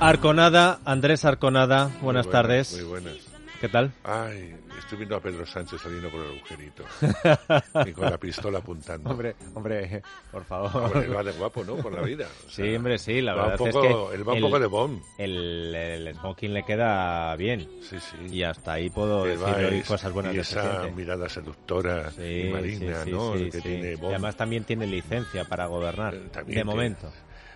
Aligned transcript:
Arconada, 0.00 0.80
Andrés 0.84 1.24
Arconada, 1.24 1.90
buenas, 2.02 2.28
tardes. 2.28 2.72
Muy 2.74 2.82
buenas. 2.84 3.14
¿Qué 3.60 3.68
tal? 3.70 3.92
Ay, 4.04 4.54
estoy 4.78 4.98
viendo 4.98 5.16
a 5.16 5.20
Pedro 5.20 5.46
Sánchez 5.46 5.80
saliendo 5.80 6.10
por 6.10 6.20
el 6.20 6.36
agujerito. 6.36 6.84
y 7.88 7.92
con 7.92 8.10
la 8.10 8.18
pistola 8.18 8.58
apuntando. 8.58 9.08
Hombre, 9.08 9.36
hombre, 9.54 10.02
por 10.30 10.44
favor. 10.44 10.92
Hombre, 10.92 11.08
va 11.08 11.22
de 11.22 11.32
guapo, 11.32 11.64
¿no? 11.64 11.76
Por 11.76 11.94
la 11.94 12.02
vida. 12.02 12.26
sí, 12.48 12.74
hombre, 12.76 12.98
sí, 12.98 13.22
la 13.22 13.34
verdad 13.34 13.56
poco, 13.56 13.68
es 13.68 13.74
que... 14.10 14.16
Él 14.16 14.28
va 14.28 14.34
un 14.34 14.40
poco 14.42 14.58
de 14.60 14.66
bomb. 14.66 15.00
El, 15.16 15.74
el, 15.74 16.14
smoking 16.16 16.52
le 16.52 16.62
queda 16.64 17.34
bien. 17.36 17.66
Sí, 17.80 17.96
sí. 18.00 18.16
Y 18.30 18.42
hasta 18.42 18.74
ahí 18.74 18.90
puedo 18.90 19.24
Él 19.24 19.38
decir 19.38 19.64
es- 19.72 19.88
cosas 19.88 20.12
buenas 20.12 20.34
Y 20.34 20.40
esa 20.40 20.60
presidente. 20.60 20.92
mirada 20.96 21.28
seductora 21.30 22.10
Sí, 22.10 22.22
y 22.22 22.50
maligna, 22.52 22.96
sí, 22.98 23.04
sí, 23.04 23.10
¿no? 23.12 23.38
sí, 23.38 23.44
que 23.46 23.50
sí. 23.52 23.60
tiene 23.62 23.92
Y 23.92 23.94
bomb. 23.94 24.10
además 24.10 24.36
también 24.36 24.64
tiene 24.64 24.86
licencia 24.86 25.44
para 25.46 25.64
gobernar, 25.66 26.14
Eh, 26.14 26.18
también 26.30 26.46
de 26.46 26.52
tiene- 26.52 26.64
momento. 26.64 27.10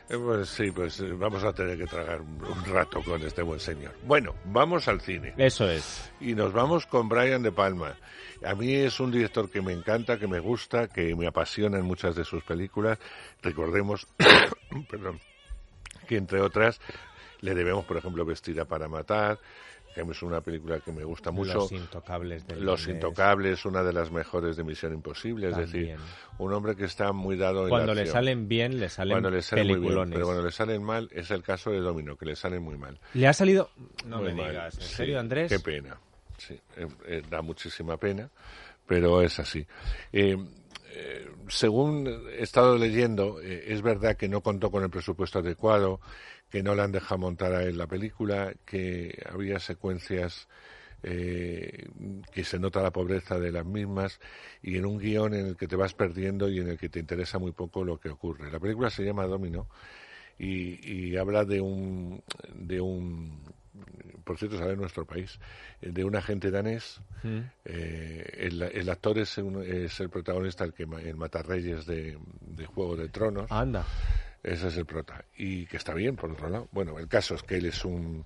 Eh, 0.08 0.16
Pues 0.18 0.48
sí, 0.48 0.70
pues 0.70 1.00
eh, 1.00 1.12
vamos 1.12 1.44
a 1.44 1.52
tener 1.52 1.76
que 1.78 1.86
tragar 1.86 2.20
un, 2.20 2.42
un 2.44 2.64
rato 2.64 3.02
con 3.02 3.22
este 3.22 3.42
buen 3.42 3.60
señor. 3.60 3.92
Bueno, 4.04 4.34
vamos 4.46 4.88
al 4.88 5.00
cine. 5.00 5.34
Eso 5.36 5.68
es. 5.68 6.10
Y 6.20 6.34
nos 6.34 6.52
vamos 6.52 6.86
con 6.86 7.08
Brian 7.08 7.42
De 7.42 7.52
Palma. 7.52 7.96
A 8.44 8.54
mí 8.54 8.72
es 8.74 9.00
un 9.00 9.10
director 9.10 9.50
que 9.50 9.60
me 9.60 9.72
encanta, 9.72 10.18
que 10.18 10.28
me 10.28 10.38
gusta, 10.38 10.88
que 10.88 11.14
me 11.16 11.26
apasiona 11.26 11.78
en 11.78 11.84
muchas 11.84 12.14
de 12.14 12.24
sus 12.24 12.42
películas. 12.44 12.98
Recordemos, 13.42 14.06
perdón, 14.90 15.20
que 16.06 16.16
entre 16.16 16.40
otras 16.40 16.80
le 17.40 17.54
debemos, 17.54 17.84
por 17.84 17.96
ejemplo, 17.96 18.24
Vestida 18.24 18.64
para 18.64 18.88
matar, 18.88 19.38
que 19.94 20.02
es 20.02 20.22
una 20.22 20.40
película 20.40 20.78
que 20.80 20.92
me 20.92 21.02
gusta 21.04 21.30
mucho. 21.30 21.54
Los 21.54 21.72
intocables 21.72 22.46
de 22.46 22.56
Los 22.56 22.86
Intocables, 22.86 23.64
una 23.64 23.82
de 23.82 23.92
las 23.92 24.10
mejores 24.12 24.56
de 24.56 24.64
Misión 24.64 24.92
Imposible, 24.94 25.48
es 25.50 25.56
decir, 25.56 25.96
un 26.38 26.52
hombre 26.52 26.76
que 26.76 26.84
está 26.84 27.12
muy 27.12 27.36
dado 27.36 27.64
en 27.64 27.68
Cuando 27.70 27.88
la 27.88 27.94
le 27.94 28.00
acción. 28.02 28.14
salen 28.14 28.48
bien, 28.48 28.78
le 28.78 28.88
salen 28.88 29.12
cuando 29.14 29.30
le 29.30 29.42
salen 29.42 29.66
muy 29.66 29.74
bien, 29.74 29.80
peliculones. 29.82 30.14
pero 30.14 30.26
cuando 30.26 30.44
le 30.44 30.52
salen 30.52 30.82
mal 30.82 31.08
es 31.12 31.30
el 31.30 31.42
caso 31.42 31.70
de 31.70 31.80
Domino, 31.80 32.16
que 32.16 32.26
le 32.26 32.36
salen 32.36 32.62
muy 32.62 32.76
mal. 32.78 32.98
¿Le 33.14 33.26
ha 33.26 33.32
salido...? 33.32 33.70
No 34.06 34.18
Muy 34.18 34.26
me 34.28 34.34
mal. 34.42 34.50
digas, 34.50 34.74
¿en 34.76 34.80
Sí, 34.82 34.94
serio, 34.94 35.18
Andrés? 35.20 35.50
Qué 35.50 35.58
pena. 35.58 35.98
Sí, 36.36 36.54
eh, 36.76 36.86
eh, 37.06 37.22
da 37.28 37.42
muchísima 37.42 37.96
pena, 37.96 38.30
pero 38.86 39.20
es 39.22 39.40
así. 39.40 39.66
Eh, 40.12 40.36
eh, 40.90 41.28
según 41.48 42.06
he 42.38 42.42
estado 42.42 42.76
leyendo, 42.76 43.40
eh, 43.40 43.64
es 43.68 43.82
verdad 43.82 44.16
que 44.16 44.28
no 44.28 44.42
contó 44.42 44.70
con 44.70 44.82
el 44.82 44.90
presupuesto 44.90 45.40
adecuado, 45.40 46.00
que 46.50 46.62
no 46.62 46.74
le 46.74 46.82
han 46.82 46.92
dejado 46.92 47.18
montar 47.18 47.52
a 47.52 47.62
él 47.62 47.76
la 47.78 47.86
película, 47.86 48.54
que 48.64 49.22
había 49.30 49.58
secuencias 49.58 50.48
eh, 51.02 51.86
que 52.32 52.42
se 52.42 52.58
nota 52.58 52.82
la 52.82 52.90
pobreza 52.90 53.38
de 53.38 53.52
las 53.52 53.64
mismas 53.64 54.18
y 54.62 54.76
en 54.76 54.86
un 54.86 54.98
guion 54.98 55.34
en 55.34 55.46
el 55.46 55.56
que 55.56 55.68
te 55.68 55.76
vas 55.76 55.94
perdiendo 55.94 56.48
y 56.48 56.58
en 56.58 56.68
el 56.68 56.78
que 56.78 56.88
te 56.88 56.98
interesa 56.98 57.38
muy 57.38 57.52
poco 57.52 57.84
lo 57.84 58.00
que 58.00 58.08
ocurre. 58.08 58.50
La 58.50 58.58
película 58.58 58.90
se 58.90 59.04
llama 59.04 59.26
Domino 59.26 59.68
y, 60.38 61.10
y 61.10 61.16
habla 61.16 61.44
de 61.44 61.60
un 61.60 62.22
de 62.54 62.80
un 62.80 63.42
por 64.24 64.38
cierto 64.38 64.58
sale 64.58 64.72
en 64.72 64.80
nuestro 64.80 65.04
país 65.06 65.38
de 65.80 66.04
un 66.04 66.16
agente 66.16 66.50
danés 66.50 67.00
Mm. 67.24 67.38
eh, 67.64 68.30
el, 68.38 68.62
el 68.62 68.88
actor 68.90 69.18
es, 69.18 69.36
un- 69.38 69.62
es 69.62 69.98
el 70.00 70.08
protagonista 70.08 70.62
el 70.64 70.72
que 70.72 70.84
el 70.84 71.16
matarreyes 71.16 71.84
de, 71.86 72.16
de 72.40 72.66
Juego 72.66 72.96
de 72.96 73.08
Tronos 73.08 73.50
Anda. 73.50 73.84
ese 74.42 74.68
es 74.68 74.76
el 74.76 74.86
prota. 74.86 75.24
Y 75.36 75.66
que 75.66 75.76
está 75.78 75.94
bien, 75.94 76.14
por 76.14 76.30
otro 76.30 76.48
lado. 76.48 76.68
Bueno, 76.70 76.98
el 76.98 77.08
caso 77.08 77.34
es 77.34 77.42
que 77.42 77.56
él 77.56 77.66
es 77.66 77.84
un, 77.84 78.24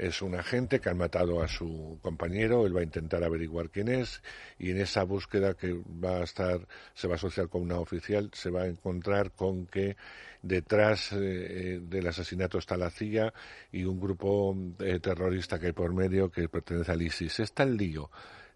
es 0.00 0.22
un 0.22 0.34
agente 0.34 0.80
que 0.80 0.88
han 0.88 0.96
matado 0.96 1.42
a 1.42 1.48
su 1.48 1.98
compañero, 2.00 2.66
él 2.66 2.74
va 2.74 2.80
a 2.80 2.84
intentar 2.84 3.22
averiguar 3.22 3.68
quién 3.68 3.88
es, 3.88 4.22
y 4.58 4.70
en 4.70 4.80
esa 4.80 5.04
búsqueda 5.04 5.54
que 5.54 5.72
va 5.72 6.18
a 6.18 6.24
estar, 6.24 6.66
se 6.94 7.06
va 7.06 7.14
a 7.14 7.16
asociar 7.16 7.48
con 7.48 7.60
una 7.60 7.78
oficial, 7.78 8.30
se 8.32 8.50
va 8.50 8.62
a 8.62 8.66
encontrar 8.66 9.32
con 9.32 9.66
que 9.66 9.96
detrás 10.40 11.12
eh, 11.12 11.18
eh, 11.20 11.80
del 11.82 12.06
asesinato 12.06 12.56
está 12.56 12.78
la 12.78 12.88
CIA 12.88 13.34
y 13.72 13.84
un 13.84 14.00
grupo 14.00 14.56
eh, 14.78 15.00
terrorista 15.00 15.58
que 15.58 15.66
hay 15.66 15.72
por 15.72 15.92
medio 15.92 16.30
que 16.30 16.48
pertenece 16.48 16.92
al 16.92 17.02
ISIS. 17.02 17.40
Es 17.40 17.52
tal 17.52 17.76
lío 17.76 18.10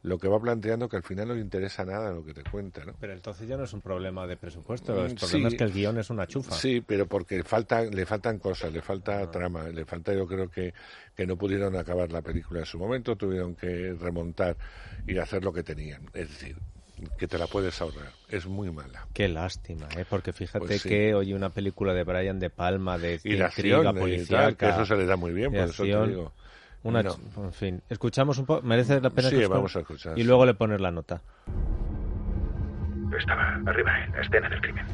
lo 0.05 0.19
que 0.19 0.29
va 0.29 0.39
planteando 0.39 0.87
que 0.89 0.97
al 0.97 1.03
final 1.03 1.29
no 1.29 1.35
le 1.35 1.41
interesa 1.41 1.85
nada 1.85 2.13
lo 2.13 2.23
que 2.25 2.35
te 2.35 2.43
cuenta, 2.45 2.85
¿no? 2.85 2.93
Pero 3.01 3.15
entonces 3.15 3.49
ya 3.49 3.57
no 3.57 3.65
es 3.65 3.73
un 3.73 3.81
problema 3.81 4.27
de 4.27 4.37
presupuesto, 4.37 4.93
Mm, 4.93 5.07
el 5.07 5.15
problema 5.15 5.49
sí. 5.49 5.55
es 5.55 5.59
que 5.59 5.65
el 5.65 5.73
guion 5.73 5.99
es 5.99 6.11
una 6.11 6.27
chufa. 6.27 6.53
Sí, 6.55 6.83
pero 6.87 7.07
porque 7.07 7.43
falta, 7.43 7.83
le 7.83 8.05
faltan 8.05 8.39
cosas, 8.39 8.71
le 8.73 8.83
falta 8.83 9.21
Ah. 9.21 9.31
trama, 9.31 9.67
le 9.71 9.85
falta, 9.87 10.13
yo 10.13 10.27
creo 10.27 10.51
que, 10.51 10.75
que 11.17 11.27
no 11.27 11.37
pudieron 11.37 11.75
acabar 11.77 12.13
la 12.13 12.21
película 12.21 12.61
en 12.61 12.67
su 12.67 12.79
momento, 12.79 13.17
tuvieron 13.17 13.55
que 13.55 13.95
remontar 13.99 14.57
y 15.07 15.17
hacer 15.17 15.43
lo 15.43 15.53
que 15.55 15.63
tenían. 15.63 16.03
Es 16.13 16.29
decir, 16.29 16.57
que 17.19 17.27
te 17.27 17.39
la 17.39 17.47
puedes 17.47 17.81
ahorrar. 17.81 18.13
Es 18.29 18.47
muy 18.47 18.71
mala. 18.71 19.07
Qué 19.15 19.27
lástima, 19.29 19.89
¿eh? 19.97 20.05
porque 20.09 20.33
fíjate 20.35 20.67
Pues 20.67 20.83
sí. 20.83 20.89
que 20.91 21.15
oye 21.15 21.35
una 21.35 21.49
película 21.49 21.95
de 21.95 22.05
Brian 22.05 22.39
De 22.39 22.51
Palma 22.51 22.99
de 22.99 23.21
Y 23.25 23.37
la 23.37 23.47
acción, 23.47 24.55
que 24.57 24.69
eso 24.69 24.85
se 24.85 24.97
le 24.97 25.07
da 25.07 25.17
muy 25.17 25.33
bien, 25.33 25.51
por 25.51 25.61
eso 25.63 25.83
te 25.83 26.07
digo. 26.09 26.33
Una 26.85 27.03
No. 27.03 27.17
en 27.39 27.53
fin, 27.53 27.83
escuchamos 27.89 28.39
un 28.39 28.47
poco, 28.47 28.63
merece 28.63 29.01
la 29.01 29.11
pena 29.11 29.29
Sí, 29.29 29.37
que 29.39 29.47
vamos 29.47 29.75
a 29.75 29.81
escuchar, 29.81 30.19
y 30.19 30.23
luego 30.23 30.47
le 30.47 30.55
pones 30.55 30.81
la 30.81 30.91
nota. 30.91 31.21
Estaba 33.19 33.55
arriba 33.67 34.05
en 34.05 34.13
la 34.13 34.21
escena 34.21 34.49
del 34.49 34.61
crimen. 34.61 34.87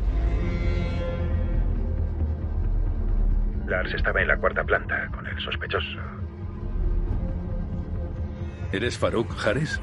Lars 3.66 3.92
estaba 3.94 4.20
en 4.20 4.28
la 4.28 4.36
cuarta 4.36 4.64
planta 4.64 5.08
con 5.12 5.26
el 5.26 5.38
sospechoso. 5.40 5.98
¿Eres 8.72 8.98
Farouk 8.98 9.32
Harris? 9.44 9.80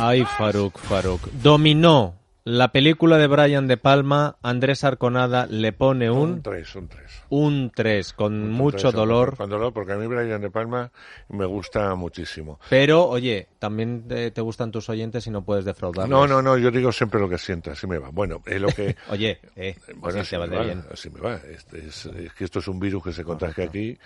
Ay, 0.00 0.24
Faruk, 0.24 0.78
Faruk. 0.78 1.20
Dominó 1.42 2.17
la 2.48 2.72
película 2.72 3.18
de 3.18 3.26
Brian 3.26 3.66
De 3.66 3.76
Palma, 3.76 4.36
Andrés 4.42 4.82
Arconada 4.82 5.46
le 5.50 5.74
pone 5.74 6.10
Un 6.10 6.18
un 6.18 6.42
3, 6.42 6.76
un 6.76 6.88
3. 6.88 7.22
un 7.28 7.70
3 7.74 8.12
con 8.14 8.50
mucho 8.50 8.90
dolor. 8.90 9.36
Con 9.36 9.50
dolor, 9.50 9.74
porque 9.74 9.92
a 9.92 9.96
mí 9.96 10.06
Brian 10.06 10.40
De 10.40 10.50
Palma 10.50 10.90
me 11.28 11.44
gusta 11.44 11.94
muchísimo. 11.94 12.58
Pero, 12.70 13.06
oye, 13.06 13.48
también 13.58 14.08
te, 14.08 14.30
te 14.30 14.40
gustan 14.40 14.72
tus 14.72 14.88
oyentes 14.88 15.26
y 15.26 15.30
no 15.30 15.44
puedes 15.44 15.66
defraudarlos. 15.66 16.08
No, 16.08 16.26
no, 16.26 16.40
no, 16.40 16.56
yo 16.56 16.70
digo 16.70 16.90
siempre 16.90 17.20
lo 17.20 17.28
que 17.28 17.36
siento, 17.36 17.70
así 17.70 17.86
me 17.86 17.98
va. 17.98 18.08
Bueno, 18.08 18.40
es 18.46 18.60
lo 18.60 18.68
que... 18.68 18.96
Oye, 19.10 19.38
eh, 19.54 19.76
Bueno, 19.96 20.20
así 20.20 20.20
así 20.20 20.30
te 20.30 20.38
va 20.38 20.46
me 20.46 20.56
va, 20.56 20.62
bien. 20.62 20.84
así 20.90 21.10
me 21.10 21.20
va. 21.20 21.34
Este 21.34 21.86
es, 21.86 22.06
es 22.06 22.32
que 22.32 22.44
esto 22.44 22.60
es 22.60 22.68
un 22.68 22.80
virus 22.80 23.04
que 23.04 23.12
se 23.12 23.24
contagia 23.24 23.64
aquí 23.64 23.98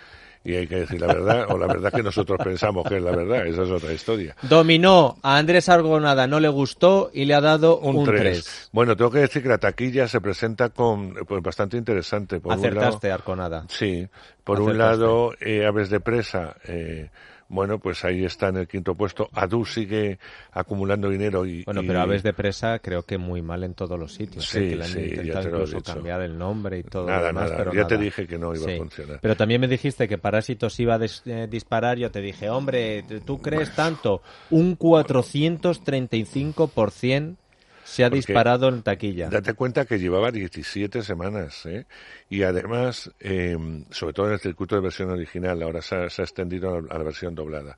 y 0.43 0.55
hay 0.55 0.67
que 0.67 0.75
decir 0.75 0.99
la 0.99 1.07
verdad, 1.07 1.45
o 1.49 1.57
la 1.57 1.67
verdad 1.67 1.91
que 1.91 2.03
nosotros 2.03 2.37
pensamos 2.43 2.85
que 2.87 2.97
es 2.97 3.03
la 3.03 3.11
verdad, 3.11 3.47
esa 3.47 3.63
es 3.63 3.69
otra 3.69 3.93
historia. 3.93 4.35
Dominó 4.41 5.17
a 5.21 5.37
Andrés 5.37 5.69
Argonada, 5.69 6.27
no 6.27 6.39
le 6.39 6.49
gustó 6.49 7.11
y 7.13 7.25
le 7.25 7.33
ha 7.33 7.41
dado 7.41 7.79
un 7.79 8.03
3. 8.03 8.69
Bueno, 8.73 8.95
tengo 8.97 9.11
que 9.11 9.19
decir 9.19 9.41
que 9.41 9.49
la 9.49 9.57
taquilla 9.57 10.07
se 10.07 10.19
presenta 10.19 10.69
con 10.69 11.13
pues, 11.27 11.41
bastante 11.41 11.77
interesante. 11.77 12.39
Por 12.39 12.53
Acertaste, 12.53 13.07
un 13.07 13.09
lado, 13.09 13.13
Arconada. 13.13 13.65
sí, 13.69 14.07
por 14.43 14.59
un 14.59 14.77
lado, 14.77 15.33
eh, 15.39 15.65
Aves 15.65 15.89
de 15.89 15.99
Presa, 16.01 16.55
eh, 16.67 17.09
bueno, 17.53 17.79
pues 17.79 18.03
ahí 18.03 18.25
está 18.25 18.49
en 18.49 18.57
el 18.57 18.67
quinto 18.67 18.95
puesto. 18.95 19.29
Adu 19.33 19.63
sigue 19.65 20.19
acumulando 20.51 21.09
dinero 21.09 21.45
y... 21.45 21.63
Bueno, 21.63 21.83
y- 21.83 21.87
pero 21.87 22.01
Aves 22.01 22.23
de 22.23 22.33
Presa 22.33 22.79
creo 22.79 23.03
que 23.03 23.17
muy 23.17 23.41
mal 23.41 23.63
en 23.63 23.73
todos 23.73 23.97
los 23.99 24.13
sitios. 24.13 24.47
Sí, 24.49 24.59
eh, 24.59 24.69
que 24.69 24.75
le 24.75 24.83
han 24.83 24.89
sí, 24.89 24.99
intentado 24.99 25.49
lo 25.49 25.57
incluso 25.63 25.81
cambiar 25.81 26.21
el 26.21 26.37
nombre 26.37 26.79
y 26.79 26.83
todo. 26.83 27.03
lo 27.03 27.09
Nada, 27.11 27.27
demás, 27.27 27.43
nada, 27.51 27.57
pero 27.57 27.73
ya 27.73 27.87
te 27.87 27.97
dije 27.97 28.27
que 28.27 28.37
no 28.37 28.53
iba 28.55 28.73
a 28.73 28.77
funcionar. 28.77 29.19
Pero 29.21 29.35
también 29.35 29.61
me 29.61 29.67
dijiste 29.67 30.07
que 30.07 30.17
Parásitos 30.17 30.79
iba 30.79 30.95
a 30.95 30.99
des- 30.99 31.21
eh, 31.25 31.47
disparar. 31.49 31.97
Yo 31.97 32.11
te 32.11 32.21
dije, 32.21 32.49
hombre, 32.49 33.03
¿tú 33.25 33.39
crees 33.39 33.73
tanto? 33.75 34.21
Un 34.49 34.75
435% 34.75 37.37
se 37.83 38.03
ha 38.03 38.07
Porque- 38.09 38.17
disparado 38.17 38.69
en 38.69 38.81
taquilla. 38.81 39.29
Date 39.29 39.53
cuenta 39.53 39.85
que 39.85 39.99
llevaba 39.99 40.31
17 40.31 41.01
semanas, 41.01 41.65
¿eh? 41.65 41.85
Y 42.29 42.43
además, 42.43 43.11
eh, 43.19 43.57
sobre 43.91 44.13
todo 44.13 44.27
en 44.27 44.33
el 44.33 44.39
circuito 44.39 44.75
de 44.75 44.81
versión 44.81 45.09
original, 45.09 45.61
ahora 45.61 45.81
se 45.81 45.95
ha, 45.95 46.09
se 46.09 46.21
ha 46.21 46.25
extendido 46.25 46.75
a 46.75 46.97
la, 46.97 47.03
versión 47.03 47.35
doblada. 47.35 47.77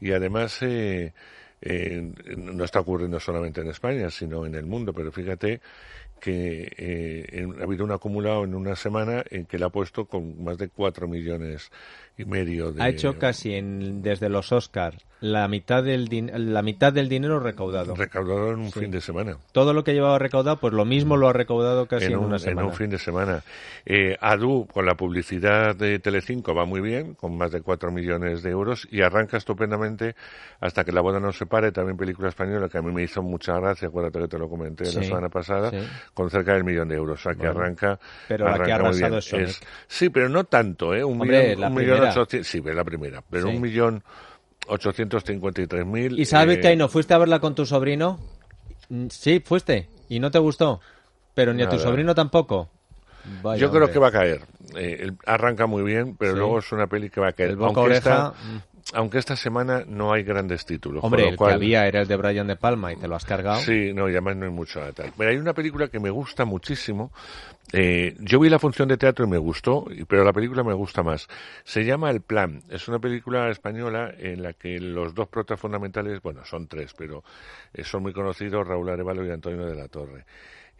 Y 0.00 0.12
además, 0.12 0.58
eh, 0.62 1.12
eh, 1.60 2.12
no 2.36 2.64
está 2.64 2.80
ocurriendo 2.80 3.20
solamente 3.20 3.60
en 3.60 3.68
España, 3.68 4.10
sino 4.10 4.46
en 4.46 4.54
el 4.54 4.66
mundo, 4.66 4.92
pero 4.92 5.12
fíjate 5.12 5.60
que 6.20 6.70
eh, 6.76 7.48
ha 7.58 7.62
habido 7.64 7.84
un 7.84 7.92
acumulado 7.92 8.44
en 8.44 8.54
una 8.54 8.76
semana 8.76 9.24
en 9.30 9.46
que 9.46 9.58
le 9.58 9.64
ha 9.64 9.70
puesto 9.70 10.04
con 10.04 10.44
más 10.44 10.58
de 10.58 10.68
4 10.68 11.08
millones 11.08 11.70
y 12.16 12.24
medio 12.24 12.72
de... 12.72 12.82
Ha 12.82 12.88
hecho 12.90 13.18
casi 13.18 13.54
en, 13.54 14.02
desde 14.02 14.28
los 14.28 14.52
Oscars 14.52 15.04
la 15.20 15.46
mitad 15.48 15.82
del 15.82 16.08
din- 16.08 16.30
la 16.34 16.62
mitad 16.62 16.92
del 16.92 17.08
dinero 17.08 17.40
recaudado. 17.40 17.94
Recaudado 17.94 18.52
en 18.52 18.60
un 18.60 18.70
Sí. 18.72 18.80
fin 18.80 18.90
de 18.90 19.00
semana. 19.00 19.36
Todo 19.52 19.72
lo 19.74 19.84
que 19.84 19.92
llevaba 19.92 20.18
recaudado, 20.18 20.58
pues 20.58 20.72
lo 20.72 20.84
mismo 20.84 21.16
lo 21.16 21.28
ha 21.28 21.32
recaudado 21.32 21.86
casi 21.86 22.06
en, 22.06 22.12
en, 22.12 22.18
un, 22.18 22.24
una 22.26 22.36
en 22.36 22.40
semana. 22.40 22.68
un 22.68 22.74
fin 22.74 22.88
de 22.90 22.98
semana. 22.98 23.42
Eh, 23.84 24.16
Adu, 24.20 24.66
con 24.72 24.86
la 24.86 24.94
publicidad 24.94 25.76
de 25.76 25.98
Telecinco, 25.98 26.54
va 26.54 26.64
muy 26.64 26.80
bien, 26.80 27.14
con 27.14 27.36
más 27.36 27.50
de 27.52 27.60
4 27.62 27.90
millones 27.92 28.42
de 28.42 28.50
euros, 28.50 28.88
y 28.90 29.02
arranca 29.02 29.36
estupendamente 29.36 30.14
hasta 30.60 30.84
que 30.84 30.92
la 30.92 31.00
boda 31.02 31.20
no 31.20 31.32
se 31.32 31.46
pare, 31.46 31.70
también 31.72 31.96
película 31.96 32.28
española, 32.30 32.68
que 32.68 32.78
a 32.78 32.82
mí 32.82 32.90
me 32.92 33.02
hizo 33.02 33.22
mucha 33.22 33.54
gracia, 33.60 33.88
acuérdate 33.88 34.20
que 34.20 34.28
te 34.28 34.38
lo 34.38 34.48
comenté 34.48 34.84
la 34.84 35.02
semana 35.02 35.28
pasada, 35.28 35.70
sí. 35.70 35.78
con 36.14 36.30
cerca 36.30 36.54
del 36.54 36.64
millón 36.64 36.88
de 36.88 36.96
euros. 36.96 37.20
O 37.20 37.22
sea, 37.22 37.32
que 37.32 37.46
Bueno. 37.46 37.60
arranca. 37.60 37.98
Pero 38.28 38.48
la 38.48 38.58
que 38.64 38.72
ha 38.72 38.76
arrasado 38.76 39.18
es 39.18 39.60
sí, 39.86 40.08
pero 40.08 40.28
no 40.28 40.44
tanto, 40.44 40.94
¿eh? 40.94 41.04
Un 41.04 41.20
Hombre, 41.20 41.42
millón, 41.48 41.60
la 41.60 41.66
un 41.68 41.74
millón 41.74 41.90
primera. 41.96 42.12
ochocientos- 42.12 42.46
sí, 42.46 42.62
es 42.64 42.74
la 42.74 42.84
primera, 42.84 43.22
pero 43.28 43.48
un 43.48 43.60
millón 43.60 44.02
ochocientos 44.66 45.24
cincuenta 45.24 45.62
y 45.62 45.66
tres 45.66 45.86
mil. 45.86 46.18
¿Y 46.18 46.24
sabes 46.24 46.58
eh, 46.58 46.60
que 46.60 46.68
ahí 46.68 46.76
no 46.76 46.88
fuiste 46.88 47.14
a 47.14 47.18
verla 47.18 47.40
con 47.40 47.54
tu 47.54 47.66
sobrino? 47.66 48.18
Mm, 48.88 49.06
Sí, 49.08 49.40
fuiste. 49.44 49.88
¿Y 50.08 50.20
no 50.20 50.30
te 50.30 50.38
gustó? 50.38 50.80
Pero 51.34 51.52
ni 51.54 51.62
a 51.62 51.68
tu 51.68 51.76
Nada. 51.76 51.88
sobrino 51.88 52.14
tampoco. 52.14 52.68
Vaya, 53.42 53.60
Yo 53.60 53.70
creo 53.70 53.82
hombre. 53.82 53.92
que 53.92 53.98
va 53.98 54.08
a 54.08 54.12
caer. 54.12 54.40
Eh, 54.76 55.12
arranca 55.26 55.66
muy 55.66 55.82
bien, 55.82 56.16
pero 56.16 56.32
Sí. 56.32 56.38
luego 56.38 56.58
es 56.58 56.72
una 56.72 56.86
peli 56.86 57.10
que 57.10 57.20
va 57.20 57.28
a 57.28 57.32
caer. 57.32 57.50
El 57.50 57.56
boca 57.56 57.66
aunque, 57.66 57.80
oreja, 57.80 57.98
esta, 57.98 58.28
mm. 58.30 58.62
Aunque 58.92 59.18
esta 59.18 59.36
semana 59.36 59.84
no 59.86 60.12
hay 60.12 60.22
grandes 60.22 60.64
títulos. 60.66 61.02
Hombre, 61.04 61.28
el 61.28 61.36
cual- 61.36 61.50
que 61.50 61.54
había 61.54 61.86
era 61.86 62.00
el 62.02 62.08
de 62.08 62.16
Brian 62.16 62.46
De 62.46 62.56
Palma 62.56 62.92
y 62.92 62.96
te 62.96 63.06
lo 63.08 63.16
has 63.16 63.24
cargado. 63.24 63.60
Sí, 63.60 63.92
no, 63.94 64.08
y 64.08 64.12
además 64.12 64.36
no 64.36 64.46
hay 64.46 64.50
mucho 64.52 64.82
a 64.82 64.92
tal. 64.92 65.12
Pero 65.16 65.30
hay 65.30 65.36
una 65.36 65.54
película 65.54 65.88
que 65.88 66.00
me 66.00 66.10
gusta 66.10 66.44
muchísimo. 66.44 67.12
Eh, 67.72 68.16
yo 68.18 68.40
vi 68.40 68.48
la 68.48 68.58
función 68.58 68.88
de 68.88 68.96
teatro 68.96 69.24
y 69.24 69.28
me 69.28 69.38
gustó, 69.38 69.86
pero 70.08 70.24
la 70.24 70.32
película 70.32 70.64
me 70.64 70.72
gusta 70.74 71.02
más. 71.04 71.28
Se 71.62 71.84
llama 71.84 72.10
El 72.10 72.20
Plan. 72.20 72.62
Es 72.68 72.88
una 72.88 72.98
película 72.98 73.48
española 73.50 74.12
en 74.18 74.42
la 74.42 74.54
que 74.54 74.80
los 74.80 75.14
dos 75.14 75.28
protas 75.28 75.60
fundamentales, 75.60 76.20
bueno, 76.20 76.44
son 76.44 76.66
tres, 76.66 76.92
pero 76.98 77.22
eh, 77.72 77.84
son 77.84 78.02
muy 78.02 78.12
conocidos, 78.12 78.66
Raúl 78.66 78.88
Arevalo 78.88 79.24
y 79.24 79.30
Antonio 79.30 79.66
de 79.66 79.76
la 79.76 79.86
Torre. 79.86 80.24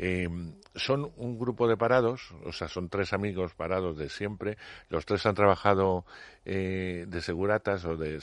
Eh, 0.02 0.26
son 0.74 1.12
un 1.16 1.38
grupo 1.38 1.68
de 1.68 1.76
parados, 1.76 2.32
o 2.46 2.52
sea, 2.52 2.68
son 2.68 2.88
tres 2.88 3.12
amigos 3.12 3.52
parados 3.54 3.98
de 3.98 4.08
siempre. 4.08 4.56
Los 4.88 5.04
tres 5.04 5.26
han 5.26 5.34
trabajado 5.34 6.06
eh, 6.46 7.04
de 7.06 7.20
seguratas 7.20 7.84
o 7.84 7.96
de, 7.96 8.18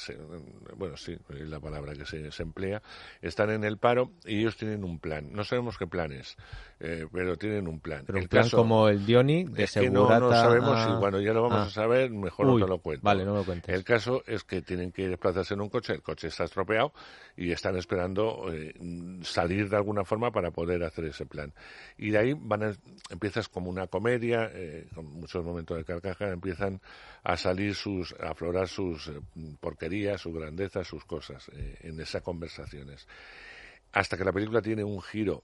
bueno, 0.76 0.98
sí, 0.98 1.16
es 1.30 1.48
la 1.48 1.60
palabra 1.60 1.94
que 1.94 2.06
se, 2.06 2.32
se 2.32 2.42
emplea. 2.42 2.82
Están 3.22 3.52
en 3.52 3.64
el 3.64 3.78
paro 3.78 4.12
y 4.26 4.40
ellos 4.40 4.58
tienen 4.58 4.84
un 4.84 4.98
plan. 4.98 5.32
No 5.32 5.44
sabemos 5.44 5.78
qué 5.78 5.86
plan 5.86 6.12
es, 6.14 6.36
eh, 6.80 7.06
pero 7.12 7.38
tienen 7.38 7.68
un 7.68 7.80
plan. 7.80 8.04
Pero 8.08 8.18
un 8.18 8.24
El 8.24 8.30
plan 8.30 8.44
caso- 8.46 8.58
como 8.58 8.88
el 8.88 9.06
Dioni, 9.06 9.44
de 9.44 9.66
es 9.66 9.74
que 9.74 9.92
no, 9.92 10.08
segurata... 10.08 10.20
no 10.20 10.32
sabemos 10.32 10.78
ah, 10.78 10.94
y 10.96 11.00
cuando 11.00 11.22
ya 11.22 11.34
lo 11.34 11.44
vamos 11.44 11.60
ah. 11.60 11.64
a 11.68 11.70
saber, 11.70 12.10
mejor 12.10 12.48
Uy, 12.48 12.60
no 12.62 12.66
te 12.66 12.72
lo 12.72 12.80
cuento. 12.80 13.04
Vale, 13.04 13.24
no 13.24 13.36
lo 13.36 13.44
cuentes. 13.44 13.76
El 13.76 13.84
caso 13.84 14.24
es 14.26 14.44
que 14.44 14.64
tienen 14.64 14.92
que 14.92 15.08
desplazarse 15.08 15.54
en 15.54 15.62
un 15.62 15.70
coche, 15.70 15.94
el 15.94 16.02
coche 16.02 16.28
está 16.30 16.46
estropeado 16.46 16.92
y 17.36 17.52
están 17.52 17.76
esperando 17.76 18.52
eh, 18.52 18.74
salir 19.22 19.70
de 19.70 19.76
alguna 19.76 20.04
forma 20.04 20.32
para 20.32 20.50
poder 20.50 20.84
hacer 20.84 21.06
ese 21.06 21.28
plan. 21.28 21.54
Y 21.98 22.12
de 22.12 22.18
ahí 22.18 22.34
van 22.34 22.64
a- 22.64 22.76
empiezas 23.10 23.48
como 23.50 23.70
una 23.70 23.88
comedia, 23.88 24.50
eh, 24.54 24.88
con 24.94 25.06
muchos 25.06 25.44
momentos 25.44 25.78
de 25.78 25.84
carcaja, 25.86 26.30
empiezan 26.30 26.82
a 27.24 27.38
salir 27.38 27.76
sus, 27.76 28.14
a 28.20 28.32
aflorar 28.32 28.68
sus 28.68 29.08
eh, 29.08 29.20
porquerías, 29.60 30.22
su 30.22 30.32
grandeza, 30.34 30.84
sus 30.84 31.06
cosas 31.06 31.50
eh, 31.54 31.78
en 31.82 32.00
esas 32.00 32.22
conversaciones. 32.22 33.08
Hasta 33.92 34.18
que 34.18 34.24
la 34.26 34.34
película 34.34 34.62
tiene 34.62 34.84
un 34.84 35.02
giro 35.02 35.44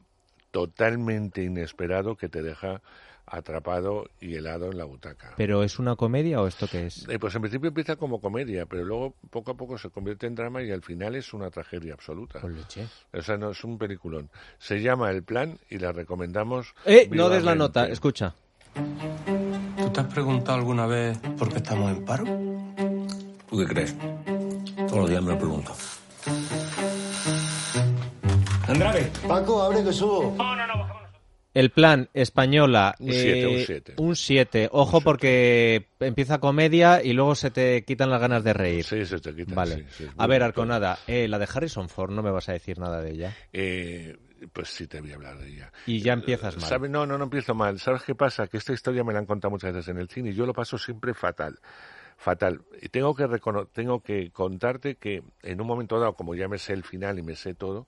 totalmente 0.51 1.43
inesperado 1.43 2.15
que 2.15 2.29
te 2.29 2.43
deja 2.43 2.81
atrapado 3.25 4.09
y 4.19 4.35
helado 4.35 4.71
en 4.71 4.77
la 4.77 4.85
butaca. 4.85 5.33
¿Pero 5.37 5.63
es 5.63 5.79
una 5.79 5.95
comedia 5.95 6.41
o 6.41 6.47
esto 6.47 6.67
qué 6.67 6.87
es? 6.87 7.07
Eh, 7.09 7.19
pues 7.19 7.33
en 7.35 7.41
principio 7.41 7.69
empieza 7.69 7.95
como 7.95 8.19
comedia, 8.19 8.65
pero 8.65 8.83
luego 8.83 9.15
poco 9.29 9.51
a 9.51 9.53
poco 9.55 9.77
se 9.77 9.89
convierte 9.89 10.27
en 10.27 10.35
drama 10.35 10.61
y 10.61 10.71
al 10.71 10.81
final 10.81 11.15
es 11.15 11.33
una 11.33 11.49
tragedia 11.49 11.93
absoluta. 11.93 12.39
Con 12.39 12.55
leche. 12.55 12.87
O 13.13 13.21
sea, 13.21 13.37
no 13.37 13.51
es 13.51 13.63
un 13.63 13.77
peliculón. 13.77 14.29
Se 14.59 14.81
llama 14.81 15.11
El 15.11 15.23
Plan 15.23 15.57
y 15.69 15.79
la 15.79 15.91
recomendamos. 15.91 16.73
Eh, 16.85 17.09
no 17.11 17.29
des 17.29 17.43
la 17.43 17.55
nota, 17.55 17.87
escucha. 17.87 18.35
¿Tú 18.73 19.89
te 19.89 19.99
has 19.99 20.07
preguntado 20.07 20.57
alguna 20.57 20.85
vez 20.85 21.17
por 21.37 21.49
qué 21.49 21.57
estamos 21.57 21.91
en 21.91 22.05
paro? 22.05 22.25
¿Tú 23.49 23.57
qué 23.59 23.65
crees? 23.65 23.95
Todos 24.87 24.97
los 24.97 25.09
días 25.09 25.23
me 25.23 25.31
lo 25.31 25.37
pregunto. 25.37 25.73
Andrade. 28.67 29.11
Paco, 29.27 29.61
abre 29.61 29.83
que 29.83 29.93
subo. 29.93 30.35
El 31.53 31.69
plan 31.69 32.09
española. 32.13 32.95
Un 32.99 33.13
siete, 33.13 33.47
un 33.47 33.53
eh, 33.55 33.63
siete. 33.65 33.93
un 33.97 34.15
siete. 34.15 34.69
Ojo 34.71 35.01
porque 35.01 35.87
empieza 35.99 36.39
comedia 36.39 37.03
y 37.03 37.13
luego 37.13 37.35
se 37.35 37.51
te 37.51 37.83
quitan 37.85 38.09
las 38.09 38.19
ganas 38.19 38.43
de 38.43 38.53
reír. 38.53 38.83
Sí, 38.83 39.05
se 39.05 39.19
te 39.19 39.35
quita. 39.35 39.53
Vale. 39.53 39.85
sí, 39.89 40.05
sí, 40.05 40.07
a 40.17 40.27
ver. 40.27 40.41
Arconada, 40.43 40.97
eh, 41.07 41.27
la 41.27 41.37
de 41.39 41.47
Harrison 41.53 41.89
Ford, 41.89 42.11
no 42.11 42.23
me 42.23 42.31
vas 42.31 42.49
a 42.49 42.53
decir 42.53 42.79
nada 42.79 43.01
de 43.01 43.11
ella. 43.11 43.35
Eh, 43.53 44.17
pues 44.51 44.69
sí, 44.69 44.87
te 44.87 44.99
voy 44.99 45.11
a 45.11 45.15
hablar 45.15 45.37
de 45.37 45.47
ella. 45.49 45.71
Y 45.85 45.99
ya 46.01 46.13
empiezas 46.13 46.57
mal. 46.57 46.65
¿Sabe? 46.67 46.89
No, 46.89 47.05
no, 47.05 47.17
no 47.17 47.25
empiezo 47.25 47.53
mal. 47.53 47.79
¿Sabes 47.79 48.01
qué 48.03 48.15
pasa? 48.15 48.47
Que 48.47 48.57
esta 48.57 48.73
historia 48.73 49.03
me 49.03 49.13
la 49.13 49.19
han 49.19 49.25
contado 49.25 49.51
muchas 49.51 49.73
veces 49.73 49.89
en 49.89 49.99
el 49.99 50.09
cine 50.09 50.31
y 50.31 50.33
yo 50.33 50.45
lo 50.45 50.53
paso 50.53 50.77
siempre 50.77 51.13
fatal. 51.13 51.59
Fatal. 52.17 52.61
Y 52.81 52.89
tengo 52.89 53.13
que, 53.15 53.25
recono- 53.27 53.67
tengo 53.71 54.01
que 54.01 54.31
contarte 54.31 54.95
que 54.95 55.23
en 55.43 55.61
un 55.61 55.67
momento 55.67 55.99
dado, 55.99 56.13
como 56.15 56.35
ya 56.35 56.47
me 56.47 56.57
sé 56.57 56.73
el 56.73 56.83
final 56.83 57.19
y 57.19 57.21
me 57.21 57.35
sé 57.35 57.53
todo, 57.53 57.87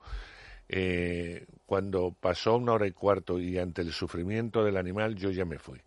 eh, 0.69 1.45
cuando 1.65 2.11
pasó 2.11 2.55
una 2.57 2.73
hora 2.73 2.87
y 2.87 2.91
cuarto 2.91 3.39
y 3.39 3.57
ante 3.57 3.81
el 3.81 3.91
sufrimiento 3.91 4.63
del 4.63 4.77
animal, 4.77 5.15
yo 5.15 5.31
ya 5.31 5.45
me 5.45 5.57
fui. 5.57 5.79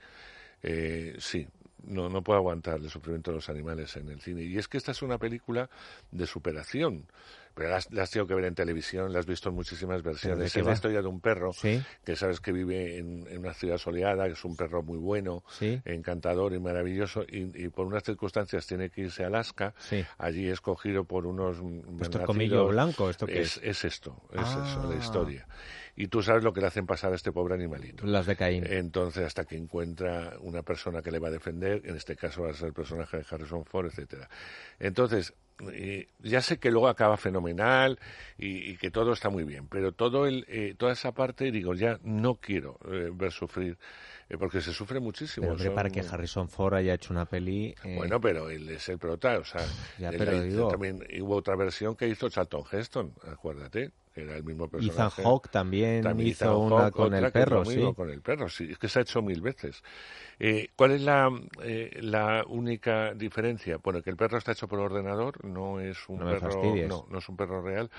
Eh, 0.63 1.17
sí, 1.19 1.47
no, 1.85 2.09
no 2.09 2.23
puedo 2.23 2.39
aguantar 2.39 2.81
el 2.81 2.91
sufrimiento 2.91 3.31
de 3.31 3.37
los 3.37 3.49
animales 3.49 3.97
en 3.97 4.09
el 4.09 4.21
cine. 4.21 4.43
Y 4.43 4.59
es 4.59 4.69
que 4.69 4.77
esta 4.77 4.93
es 4.93 5.03
una 5.03 5.19
película 5.19 5.71
de 6.11 6.27
superación. 6.27 7.07
Pero 7.55 7.71
la 7.71 7.77
has, 7.77 7.91
la 7.93 8.03
has 8.05 8.11
tenido 8.11 8.27
que 8.27 8.35
ver 8.35 8.45
en 8.45 8.55
televisión, 8.55 9.13
la 9.13 9.19
has 9.19 9.27
visto 9.27 9.49
en 9.49 9.55
muchísimas 9.55 10.03
versiones. 10.03 10.55
Es 10.57 10.65
la 10.65 10.73
historia 10.73 11.03
de 11.03 11.09
un 11.09 11.21
perro 11.21 11.53
Sí. 11.53 11.83
que 12.05 12.15
sabes 12.17 12.41
que 12.41 12.53
vive 12.53 12.99
en, 12.99 13.27
en 13.29 13.39
una 13.39 13.55
ciudad 13.55 13.79
soleada, 13.79 14.27
que 14.27 14.33
es 14.33 14.45
un 14.45 14.57
perro 14.57 14.83
muy 14.83 14.99
bueno, 14.99 15.43
Sí. 15.51 15.81
encantador 15.85 16.53
y 16.55 16.61
maravilloso, 16.61 17.25
y, 17.29 17.65
y 17.65 17.69
por 17.69 17.87
unas 17.87 18.03
circunstancias 18.05 18.67
tiene 18.67 18.91
que 18.91 19.03
irse 19.03 19.25
a 19.25 19.27
Alaska. 19.29 19.75
Sí. 19.79 20.05
Allí 20.19 20.49
es 20.49 20.61
cogido 20.61 21.05
por 21.05 21.27
unos 21.27 21.61
mm, 21.63 21.65
Esto 21.79 21.81
es 21.81 21.89
malnacidos. 21.99 22.27
comillo 22.27 22.67
blanco, 22.69 23.11
¿esto 23.11 23.27
qué 23.27 23.41
es? 23.41 23.57
es? 23.59 23.63
Es 23.79 23.85
esto, 23.85 24.23
es 24.33 24.41
eso, 24.41 24.83
Ah. 24.85 24.87
la 24.91 24.97
historia. 24.97 25.47
Y 25.97 26.07
tú 26.07 26.23
sabes 26.23 26.45
lo 26.45 26.53
que 26.53 26.61
le 26.61 26.69
hacen 26.69 26.87
pasar 26.87 27.13
a 27.13 27.17
este 27.17 27.33
pobre 27.33 27.55
animalito. 27.55 28.07
Las 28.07 28.27
de 28.27 28.37
Caín. 28.37 28.65
Entonces, 28.65 29.25
hasta 29.25 29.45
que 29.45 29.57
encuentra 29.57 30.35
una 30.43 30.63
persona 30.63 31.03
que 31.03 31.11
le 31.11 31.19
va 31.19 31.27
a 31.27 31.33
defender, 31.33 31.83
en 31.85 31.97
este 31.97 32.15
caso 32.15 32.43
va 32.43 32.51
a 32.51 32.55
ser 32.55 32.69
el 32.69 32.73
personaje 32.73 33.17
de 33.17 33.27
Harrison 33.29 33.65
Ford, 33.65 33.87
etcétera. 33.87 34.29
Entonces, 34.79 35.35
eh, 35.73 36.09
ya 36.21 36.41
sé 36.41 36.59
que 36.59 36.71
luego 36.71 36.89
acaba 36.89 37.17
fenomenal 37.17 37.99
y, 38.37 38.71
y 38.71 38.77
que 38.77 38.91
todo 38.91 39.13
está 39.13 39.29
muy 39.31 39.45
bien, 39.45 39.67
pero 39.69 39.93
todo 39.93 40.27
el, 40.27 40.45
eh, 40.49 40.75
toda 40.79 40.93
esa 40.93 41.13
parte, 41.13 41.51
digo, 41.51 41.75
ya 41.75 41.99
no 42.03 42.37
quiero 42.37 42.79
eh, 42.91 43.11
ver 43.13 43.33
sufrir, 43.33 43.77
eh, 44.29 44.37
porque 44.39 44.61
se 44.61 44.73
sufre 44.73 45.01
muchísimo. 45.01 45.43
Pero, 45.47 45.53
hombre, 45.55 45.67
Son- 45.67 45.75
para 45.75 45.91
que 45.91 46.01
Harrison 46.01 46.49
Ford 46.49 46.75
haya 46.75 46.95
hecho 46.95 47.13
una 47.13 47.25
peli... 47.27 47.75
eh, 47.85 47.95
bueno, 47.97 48.21
pero 48.21 48.51
él 48.51 48.69
es 48.71 48.89
el 48.89 48.99
prota, 48.99 49.39
o 49.39 49.45
sea, 49.45 49.67
Ya, 49.99 50.11
pero 50.13 50.33
la 50.33 50.43
digo- 50.43 50.69
también 50.69 51.05
hubo 51.21 51.37
otra 51.37 51.57
versión 51.57 51.97
que 51.97 52.09
hizo 52.09 52.29
Charlton 52.29 52.63
Heston, 52.71 53.13
acuérdate, 53.31 53.91
que 54.19 54.25
era 54.25 54.37
el 54.37 54.45
mismo 54.45 54.65
Ethan 54.65 54.81
personaje. 54.85 55.23
Hawke 55.23 55.49
también, 55.51 56.03
También 56.03 56.31
hizo 56.31 56.45
Ethan 56.47 56.73
una 56.73 56.91
con 56.91 57.15
el 57.15 57.31
perro, 57.31 57.65
sí. 57.65 57.93
con 57.95 58.11
el 58.11 58.21
perro, 58.21 58.49
sí, 58.49 58.69
es 58.71 58.79
que 58.79 58.89
se 58.89 58.99
ha 58.99 59.03
hecho 59.03 59.23
mil 59.23 59.41
veces. 59.41 59.83
Eh, 60.41 60.69
¿Cuál 60.77 60.93
es 60.93 61.03
la, 61.03 61.31
eh, 61.63 61.99
la 62.01 62.45
única 62.49 63.15
diferencia? 63.15 63.79
Bueno, 63.79 64.03
que 64.03 64.11
el 64.11 64.17
perro 64.17 64.39
está 64.39 64.53
hecho 64.53 64.69
por 64.69 64.81
ordenador, 64.81 65.45
no 65.45 65.81
es 65.81 65.97
un 66.09 66.19
No 66.19 66.27
perro, 66.31 66.61
no, 66.87 67.07
no 67.11 67.19
es 67.19 67.29
un 67.29 67.37
perro 67.37 67.63
real, 67.63 67.91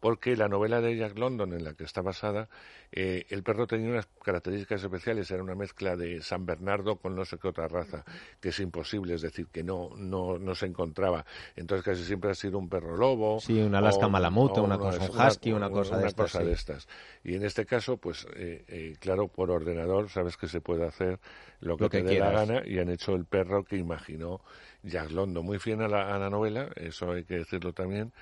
porque 0.00 0.36
la 0.36 0.48
novela 0.48 0.80
de 0.80 0.96
Jack 0.96 1.18
London 1.18 1.52
en 1.52 1.64
la 1.64 1.74
que 1.74 1.84
está 1.84 2.02
basada, 2.02 2.48
eh, 2.92 3.26
el 3.30 3.42
perro 3.42 3.66
tenía 3.66 3.90
unas 3.90 4.06
características 4.24 4.82
especiales, 4.82 5.30
era 5.30 5.42
una 5.42 5.54
mezcla 5.54 5.96
de 5.96 6.22
San 6.22 6.46
Bernardo 6.46 6.96
con 6.96 7.14
no 7.14 7.24
sé 7.24 7.38
qué 7.38 7.48
otra 7.48 7.68
raza, 7.68 8.04
que 8.40 8.50
es 8.50 8.60
imposible, 8.60 9.14
es 9.14 9.22
decir, 9.22 9.46
que 9.48 9.62
no, 9.62 9.90
no, 9.96 10.38
no 10.38 10.54
se 10.54 10.66
encontraba. 10.66 11.24
Entonces 11.56 11.84
casi 11.84 12.04
siempre 12.04 12.30
ha 12.30 12.34
sido 12.34 12.58
un 12.58 12.68
perro 12.68 12.96
lobo. 12.96 13.40
Sí, 13.40 13.60
un 13.60 13.74
Alaska 13.74 14.06
o- 14.06 14.10
Malamute, 14.10 14.60
o 14.60 14.64
una 14.64 14.78
cosa, 14.78 15.10
un 15.10 15.20
husky, 15.26 15.52
una 15.52 15.67
cosa 15.70 15.98
de 15.98 16.06
estas, 16.08 16.30
sí. 16.32 16.38
estas. 16.50 16.88
Y 17.24 17.34
en 17.34 17.44
este 17.44 17.66
caso, 17.66 17.96
pues, 17.96 18.26
eh, 18.36 18.64
eh, 18.68 18.96
claro, 19.00 19.28
por 19.28 19.50
ordenador 19.50 20.08
sabes 20.10 20.36
que 20.36 20.48
se 20.48 20.60
puede 20.60 20.86
hacer 20.86 21.18
lo 21.60 21.76
que, 21.76 21.84
Lo 21.84 21.90
que 21.90 22.02
te 22.02 22.08
dé 22.14 22.18
la 22.18 22.30
gana 22.30 22.62
y 22.66 22.78
han 22.78 22.88
hecho 22.90 23.14
el 23.14 23.24
perro 23.24 23.64
que 23.64 23.76
imaginó 23.76 24.40
Jack 24.82 25.10
London. 25.10 25.44
Muy 25.44 25.58
fiel 25.58 25.82
a 25.82 25.88
la, 25.88 26.14
a 26.14 26.18
la 26.18 26.30
novela, 26.30 26.70
eso 26.76 27.12
hay 27.12 27.24
que 27.24 27.38
decirlo 27.38 27.72
también. 27.72 28.12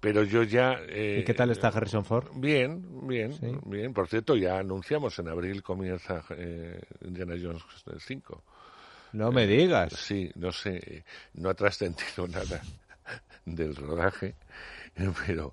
Pero 0.00 0.22
yo 0.24 0.42
ya... 0.44 0.78
eh, 0.88 1.18
¿Y 1.20 1.24
qué 1.24 1.34
tal 1.34 1.50
está 1.50 1.68
Harrison 1.68 2.06
Ford? 2.06 2.28
Bien, 2.34 3.06
bien, 3.06 3.34
Sí. 3.34 3.52
bien. 3.66 3.92
Por 3.92 4.08
cierto, 4.08 4.34
ya 4.34 4.58
anunciamos 4.58 5.18
en 5.18 5.28
abril 5.28 5.62
comienza 5.62 6.24
eh, 6.30 6.80
Indiana 7.02 7.34
Jones 7.40 7.62
5. 7.98 8.42
No 9.12 9.30
me 9.30 9.46
digas. 9.46 9.92
Sí, 9.92 10.30
no 10.36 10.52
sé, 10.52 10.76
eh, 10.76 11.04
no 11.34 11.50
ha 11.50 11.54
trascendido 11.54 12.26
nada 12.28 12.62
del 13.44 13.76
rodaje, 13.76 14.36
pero 15.26 15.52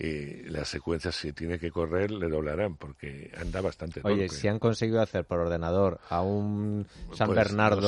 eh, 0.00 0.44
las 0.46 0.68
secuencias, 0.68 1.16
si 1.16 1.32
tiene 1.32 1.58
que 1.58 1.72
correr, 1.72 2.12
le 2.12 2.28
doblarán, 2.28 2.76
porque 2.76 3.32
anda 3.36 3.60
bastante 3.60 4.00
Oye, 4.04 4.28
torpe. 4.28 4.40
si 4.40 4.46
han 4.46 4.60
conseguido 4.60 5.00
hacer 5.02 5.24
por 5.24 5.40
ordenador 5.40 5.98
a 6.08 6.22
un 6.22 6.86
San 7.14 7.26
Pues, 7.26 7.36
Bernardo 7.38 7.80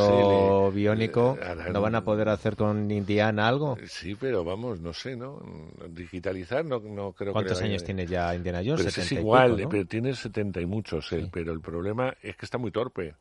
no 0.64 0.71
sé, 0.71 0.76
biónico, 0.76 1.37
le 1.40 1.47
harán- 1.47 1.73
¿no 1.73 1.81
van 1.81 1.95
a 1.95 2.02
poder 2.05 2.29
hacer 2.29 2.57
con 2.57 2.90
Indiana 2.90 3.47
algo? 3.47 3.79
Sí, 3.87 4.17
pero 4.17 4.43
vamos, 4.45 4.81
no 4.81 4.93
sé, 4.93 5.14
¿no? 5.17 5.40
Digitalizar 5.88 6.64
no, 6.64 6.81
no 6.81 7.12
creo 7.12 7.29
que... 7.29 7.33
¿Cuántos 7.33 7.59
le 7.59 7.62
vaya- 7.62 7.71
años 7.75 7.85
tiene 7.85 8.07
ya 8.07 8.35
Indiana 8.35 8.59
Jones? 8.59 8.79
Pero 8.79 8.88
es 8.88 8.95
70 8.95 9.14
y 9.14 9.19
igual, 9.23 9.50
pico, 9.55 9.62
¿no? 9.62 9.69
pero 9.69 9.87
tiene 9.87 10.14
70 10.14 10.61
y 10.61 10.67
muchos 10.67 11.12
él, 11.12 11.29
pero 11.33 11.52
el 11.52 11.61
problema 11.61 12.12
es 12.23 12.37
que 12.37 12.45
está 12.45 12.59
muy 12.59 12.73
torpe. 12.73 13.14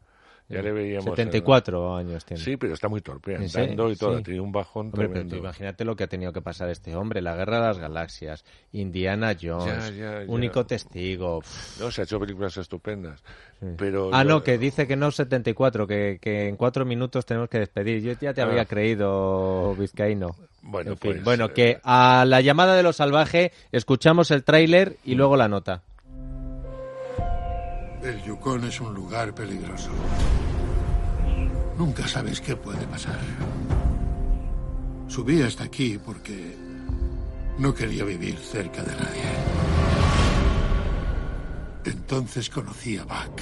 Ya 0.50 0.62
le 0.64 0.72
veíamos... 0.72 1.06
en- 1.06 1.12
74 1.16 1.96
años 1.96 2.26
tiene. 2.26 2.44
Sí, 2.44 2.58
pero 2.58 2.74
está 2.74 2.88
muy 2.88 3.02
torpe, 3.02 3.36
¿En 3.36 3.44
andando 3.44 3.92
y 3.92 3.96
todo. 3.96 4.18
Sí. 4.18 4.24
Tiene 4.24 4.40
un 4.42 4.52
bajón 4.52 4.88
Hombre, 4.88 5.02
pero 5.02 5.12
tremendo. 5.12 5.36
tú 5.36 5.40
imagínate 5.42 5.86
lo 5.86 5.96
que 5.96 6.04
ha 6.06 6.08
tenido 6.08 6.34
que 6.34 6.42
pasar 6.42 6.70
este 6.70 6.96
hombre, 6.96 7.22
la 7.22 7.36
guerra 7.36 7.58
de 7.62 7.68
las 7.68 7.78
galaxias, 7.78 8.44
Indiana 8.72 9.36
Jones, 9.40 9.90
Ya, 9.90 9.90
ya, 9.92 10.24
ya. 10.24 10.32
único 10.32 10.66
testigo. 10.66 11.42
pff. 11.42 11.80
No, 11.80 11.92
se 11.92 12.02
ha 12.02 12.04
hecho 12.06 12.20
películas 12.20 12.58
estupendas. 12.58 13.24
Pero 13.78 14.10
Ah, 14.14 14.24
yo- 14.24 14.30
no, 14.30 14.44
que 14.44 14.58
dice 14.58 14.88
que 14.88 14.96
no 14.96 15.12
74, 15.12 15.86
que, 15.86 16.18
que 16.22 16.48
en 16.48 16.56
cuatro 16.56 16.84
minutos 16.86 17.26
tenemos 17.26 17.50
que 17.50 17.60
despedir. 17.60 18.02
Yo 18.02 18.14
ya 18.20 18.34
te 18.34 18.42
Ah. 18.42 18.46
había 18.46 18.66
creído, 18.66 19.76
Vizcaíno. 19.76 20.36
Bueno, 20.62 20.92
En 20.92 20.98
fin, 20.98 21.12
pues, 21.14 21.24
bueno, 21.24 21.46
eh, 21.46 21.54
que 21.54 21.80
a 21.84 22.26
la 22.28 22.42
llamada 22.42 22.76
de 22.76 22.84
lo 22.84 22.92
salvaje 22.92 23.52
escuchamos 23.72 24.30
el 24.32 24.44
tráiler 24.44 24.98
y 25.06 25.16
luego 25.16 25.38
la 25.38 25.48
nota. 25.48 25.84
El 28.04 28.22
Yukon 28.24 28.64
es 28.66 28.80
un 28.80 28.94
lugar 28.94 29.34
peligroso. 29.36 29.92
Nunca 31.78 32.08
sabes 32.08 32.40
qué 32.42 32.56
puede 32.56 32.86
pasar. 32.88 33.20
Subí 35.08 35.42
hasta 35.42 35.64
aquí 35.66 36.00
porque 36.04 36.56
no 37.58 37.74
quería 37.74 38.04
vivir 38.04 38.38
cerca 38.38 38.82
de 38.84 38.92
nadie. 38.92 39.24
Entonces 41.86 42.50
conocí 42.50 42.98
a 42.98 43.04
Buck. 43.04 43.42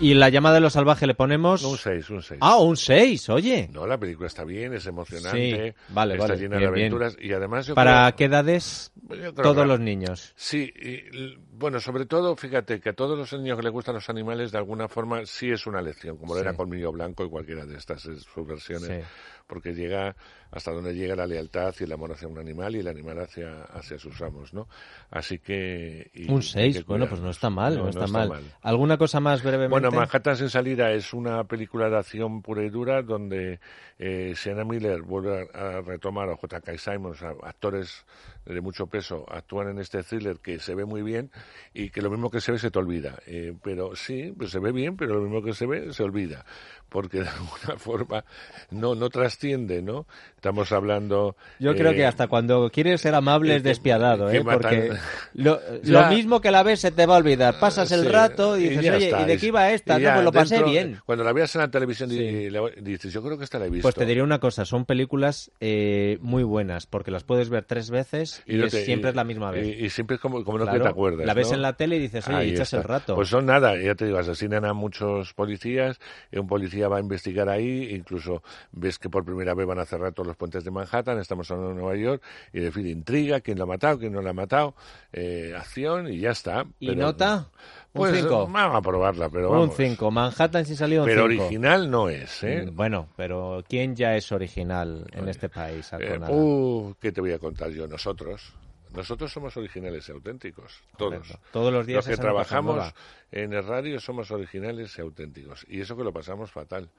Y 0.00 0.14
la 0.14 0.30
llamada 0.30 0.56
de 0.56 0.60
lo 0.62 0.70
salvaje 0.70 1.06
le 1.06 1.14
ponemos... 1.14 1.62
Un 1.62 1.78
6, 1.78 2.10
un 2.10 2.22
6. 2.22 2.38
Ah, 2.42 2.56
un 2.56 2.76
6, 2.76 3.28
oye. 3.28 3.68
No, 3.72 3.86
la 3.86 3.98
película 3.98 4.26
está 4.26 4.42
bien, 4.42 4.74
es 4.74 4.84
emocionante, 4.86 5.74
Sí, 5.78 5.84
vale, 5.94 6.14
está 6.14 6.26
vale, 6.26 6.40
llena 6.40 6.56
bien, 6.56 6.70
de 6.70 6.74
bien. 6.74 6.86
aventuras 6.92 7.16
y 7.20 7.32
además 7.32 7.66
yo 7.68 7.76
¿Para 7.76 8.06
creo- 8.08 8.16
qué 8.16 8.24
edades? 8.24 8.90
Yo 9.00 9.08
creo 9.16 9.32
Todos 9.34 9.58
que- 9.62 9.66
los 9.68 9.78
niños. 9.78 10.32
Sí, 10.34 10.72
y, 10.74 11.36
bueno, 11.62 11.80
sobre 11.80 12.04
todo, 12.04 12.36
fíjate 12.36 12.78
que 12.80 12.90
a 12.90 12.92
todos 12.92 13.16
los 13.16 13.32
niños 13.40 13.56
que 13.56 13.62
les 13.62 13.72
gustan 13.72 13.94
los 13.94 14.10
animales, 14.10 14.52
de 14.52 14.58
alguna 14.58 14.88
forma, 14.88 15.24
sí 15.24 15.50
es 15.50 15.66
una 15.66 15.80
lección, 15.80 16.18
como 16.18 16.34
lo 16.34 16.40
Sí. 16.40 16.46
era 16.46 16.54
Colmillo 16.56 16.92
Blanco 16.92 17.24
y 17.24 17.30
cualquiera 17.30 17.64
de 17.64 17.76
estas 17.78 18.04
eh, 18.06 18.16
subversiones, 18.18 18.88
Sí. 18.88 19.08
porque 19.46 19.72
llega 19.72 20.14
hasta 20.50 20.70
donde 20.72 20.92
llega 20.94 21.16
la 21.16 21.26
lealtad 21.26 21.74
y 21.80 21.84
el 21.84 21.92
amor 21.92 22.12
hacia 22.12 22.28
un 22.28 22.38
animal 22.38 22.76
y 22.76 22.80
el 22.80 22.88
animal 22.88 23.20
hacia, 23.20 23.62
hacia 23.64 23.96
sus 23.98 24.20
amos, 24.20 24.52
¿no? 24.52 24.68
Así 25.10 25.38
que... 25.38 26.10
y- 26.12 26.28
Un 26.30 26.36
hay 26.36 26.42
6, 26.42 26.76
que 26.78 26.82
bueno, 26.84 27.08
pues 27.08 27.20
no 27.22 27.30
está 27.30 27.48
mal, 27.48 27.78
no, 27.78 27.88
está, 27.88 28.06
mal. 28.06 28.32
¿Alguna 28.60 28.98
cosa 28.98 29.18
más 29.20 29.42
brevemente? 29.42 29.70
Bueno, 29.70 29.90
Manhattan 29.90 30.36
sin 30.36 30.50
salida 30.50 30.90
es 30.92 31.14
una 31.14 31.44
película 31.44 31.88
de 31.88 31.96
acción 31.96 32.42
pura 32.42 32.62
y 32.64 32.68
dura 32.70 33.00
donde 33.02 33.60
eh, 33.98 34.34
Sienna 34.36 34.64
Miller 34.64 35.00
vuelve 35.02 35.48
a, 35.54 35.78
a 35.78 35.80
retomar 35.80 36.28
a 36.28 36.36
J.K. 36.36 36.76
Simons, 36.76 37.22
a- 37.22 37.34
actores 37.48 38.04
de 38.44 38.60
mucho 38.60 38.88
peso, 38.88 39.24
actúan 39.30 39.68
en 39.68 39.78
este 39.78 40.02
thriller 40.02 40.40
que 40.40 40.58
se 40.58 40.74
ve 40.74 40.84
muy 40.84 41.02
bien 41.02 41.30
y 41.74 41.90
que 41.90 42.02
lo 42.02 42.10
mismo 42.10 42.30
que 42.30 42.40
se 42.40 42.52
ve 42.52 42.58
se 42.58 42.70
te 42.70 42.78
olvida. 42.78 43.18
Eh, 43.26 43.54
pero 43.62 43.94
sí, 43.96 44.32
pues 44.36 44.50
se 44.50 44.58
ve 44.58 44.72
bien, 44.72 44.96
pero 44.96 45.14
lo 45.16 45.20
mismo 45.22 45.42
que 45.42 45.52
se 45.54 45.66
ve 45.66 45.92
se 45.92 46.02
olvida. 46.02 46.44
Porque 46.88 47.20
de 47.22 47.28
alguna 47.28 47.76
forma 47.78 48.24
no, 48.70 48.94
no 48.94 49.08
trasciende, 49.08 49.80
¿no? 49.82 50.06
Estamos 50.36 50.72
hablando... 50.72 51.36
Yo 51.58 51.74
creo 51.74 51.92
eh, 51.92 51.96
que 51.96 52.04
hasta 52.06 52.26
cuando 52.28 52.68
quieres 52.70 53.00
ser 53.00 53.14
amable 53.14 53.54
eh, 53.54 53.56
es 53.56 53.62
que- 53.62 53.68
despiadado, 53.70 54.28
que 54.28 54.36
¿eh? 54.38 54.44
Porque 54.44 54.92
lo, 55.34 55.58
mismo 56.10 56.40
que 56.40 56.50
la 56.50 56.62
ves 56.62 56.80
se 56.80 56.90
te 56.90 57.06
va 57.06 57.14
a 57.14 57.18
olvidar. 57.18 57.58
Pasas 57.58 57.90
el 57.92 58.04
rato 58.10 58.58
y 58.58 58.68
dices, 58.68 58.94
oye, 58.94 59.04
está, 59.06 59.22
¿y 59.22 59.24
de 59.24 59.38
qué 59.38 59.46
iba 59.46 59.70
esta? 59.72 59.98
No, 59.98 60.12
pues 60.12 60.24
lo 60.24 60.32
pasé 60.32 60.54
dentro- 60.56 60.70
bien. 60.70 61.00
Cuando 61.06 61.24
la 61.24 61.32
veas 61.32 61.54
en 61.54 61.60
la 61.62 61.70
televisión 61.70 62.10
Sí. 62.10 62.48
dices, 62.82 63.12
yo 63.12 63.22
creo 63.22 63.38
que 63.38 63.44
esta 63.44 63.58
la 63.58 63.66
he 63.66 63.70
visto. 63.70 63.82
Pues 63.82 63.94
te 63.94 64.04
diré 64.04 64.22
una 64.22 64.38
cosa, 64.38 64.64
son 64.66 64.84
películas 64.84 65.50
eh, 65.60 66.18
muy 66.20 66.42
buenas, 66.42 66.86
porque 66.86 67.10
las 67.10 67.24
puedes 67.24 67.48
ver 67.48 67.64
tres 67.64 67.90
veces 67.90 68.42
y, 68.46 68.56
no 68.56 68.66
es- 68.66 68.72
te- 68.72 68.84
siempre 68.84 69.08
y- 69.08 69.12
es 69.12 69.16
la 69.16 69.24
misma 69.24 69.50
vez. 69.50 69.66
Y, 69.80 69.88
siempre 69.90 70.16
es 70.16 70.20
como, 70.20 70.44
como 70.44 70.58
no 70.58 70.64
Claro, 70.64 70.82
te 70.82 70.88
acuerdas. 70.90 71.26
la 71.26 71.34
ves 71.44 71.52
en 71.52 71.62
la 71.62 71.72
tele 71.74 71.96
y 71.96 72.00
dices, 72.00 72.26
oye, 72.28 72.50
echas 72.50 72.72
el 72.72 72.82
rato. 72.84 73.14
Pues 73.14 73.28
son 73.28 73.46
nada, 73.46 73.76
ya 73.80 73.94
te 73.94 74.06
digo, 74.06 74.18
asesinan 74.18 74.64
a 74.64 74.72
muchos 74.72 75.34
policías, 75.34 75.98
y 76.30 76.38
un 76.38 76.46
policía 76.46 76.88
va 76.88 76.96
a 76.96 77.00
investigar 77.00 77.48
ahí, 77.48 77.94
incluso 77.94 78.42
ves 78.72 78.98
que 78.98 79.08
por 79.10 79.24
primera 79.24 79.54
vez 79.54 79.66
van 79.66 79.78
a 79.78 79.84
cerrar 79.84 80.12
todos 80.12 80.26
los 80.26 80.36
puentes 80.36 80.64
de 80.64 80.70
Manhattan, 80.70 81.18
estamos 81.18 81.50
hablando 81.50 81.74
de 81.74 81.80
Nueva 81.80 81.96
York, 81.96 82.22
y 82.52 82.60
de 82.60 82.70
fin, 82.72 82.86
intriga, 82.86 83.40
quién 83.40 83.58
lo 83.58 83.64
ha 83.64 83.66
matado, 83.66 83.98
quién 83.98 84.12
no 84.12 84.22
lo 84.22 84.30
ha 84.30 84.32
matado, 84.34 84.74
eh, 85.12 85.54
acción 85.56 86.12
y 86.12 86.18
ya 86.20 86.30
está. 86.30 86.64
¿Y 86.78 86.88
Pero- 86.88 87.00
nota? 87.00 87.48
Un 87.94 88.00
Pues 88.00 88.16
5. 88.22 88.48
vamos 88.48 88.74
a 88.76 88.80
probarla, 88.80 89.28
pero 89.28 89.50
Un 89.50 89.58
vamos. 89.58 89.76
5. 89.76 90.10
Manhattan 90.10 90.64
sí 90.64 90.74
salió 90.74 91.02
un 91.02 91.06
Pero 91.08 91.28
5. 91.28 91.42
original 91.44 91.90
no 91.90 92.08
es, 92.08 92.42
¿eh? 92.42 92.64
Mm, 92.70 92.74
Bueno, 92.74 93.08
pero 93.18 93.62
¿quién 93.68 93.94
ya 93.94 94.16
es 94.16 94.32
original 94.32 95.06
en 95.12 95.28
este 95.28 95.50
país? 95.50 95.90
Eh, 96.00 96.18
uh, 96.26 96.94
¿Qué 96.98 97.12
te 97.12 97.20
voy 97.20 97.32
a 97.32 97.38
contar 97.38 97.68
yo? 97.70 97.86
Nosotros. 97.86 98.54
Nosotros 98.94 99.32
somos 99.32 99.56
originales 99.56 100.08
y 100.08 100.12
auténticos. 100.12 100.82
Todos. 100.96 101.18
Correcto. 101.28 101.40
Todos 101.52 101.72
los 101.72 101.86
días 101.86 102.06
Los 102.06 102.16
que 102.16 102.20
trabajamos 102.20 102.92
en 103.30 103.52
el 103.52 103.64
radio 103.64 103.98
somos 104.00 104.30
originales 104.30 104.96
y 104.98 105.00
auténticos. 105.00 105.64
Y 105.68 105.80
eso 105.80 105.96
que 105.96 106.04
lo 106.04 106.12
pasamos 106.12 106.50
fatal. 106.50 106.90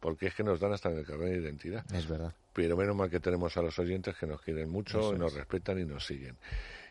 Porque 0.00 0.26
es 0.26 0.34
que 0.34 0.44
nos 0.44 0.60
dan 0.60 0.72
hasta 0.72 0.90
en 0.90 0.98
el 0.98 1.06
carnet 1.06 1.30
de 1.30 1.38
identidad. 1.38 1.84
Es 1.92 2.06
verdad. 2.06 2.32
Pero 2.52 2.76
menos 2.76 2.94
mal 2.94 3.10
que 3.10 3.18
tenemos 3.18 3.56
a 3.56 3.62
los 3.62 3.78
oyentes 3.78 4.16
que 4.16 4.26
nos 4.26 4.40
quieren 4.42 4.68
mucho, 4.70 5.00
Eso 5.00 5.14
y 5.14 5.18
nos 5.18 5.32
es. 5.32 5.38
respetan 5.38 5.78
y 5.80 5.84
nos 5.84 6.06
siguen. 6.06 6.36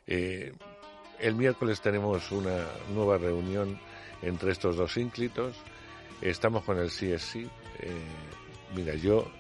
Eh, 0.06 0.54
el 1.20 1.36
miércoles 1.36 1.80
tenemos 1.80 2.32
una 2.32 2.66
nueva 2.94 3.18
reunión 3.18 3.80
entre 4.22 4.52
estos 4.52 4.76
dos 4.76 4.98
ínclitos. 4.98 5.56
Estamos 6.22 6.64
con 6.64 6.80
el 6.80 6.90
CSC. 6.90 7.48
Eh, 7.80 8.02
mira, 8.76 8.96
yo 8.96 9.32